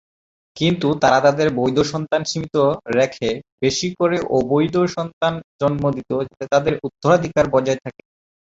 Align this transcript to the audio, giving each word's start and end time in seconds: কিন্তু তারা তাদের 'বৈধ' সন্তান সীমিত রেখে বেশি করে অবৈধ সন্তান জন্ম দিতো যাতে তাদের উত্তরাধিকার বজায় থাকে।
কিন্তু 0.57 0.87
তারা 1.01 1.19
তাদের 1.25 1.47
'বৈধ' 1.51 1.89
সন্তান 1.91 2.21
সীমিত 2.25 2.55
রেখে 2.97 3.29
বেশি 3.61 3.87
করে 3.99 4.17
অবৈধ 4.37 4.75
সন্তান 4.95 5.33
জন্ম 5.59 5.83
দিতো 5.97 6.15
যাতে 6.21 6.45
তাদের 6.53 6.73
উত্তরাধিকার 6.87 7.45
বজায় 7.53 7.79
থাকে। 7.83 8.01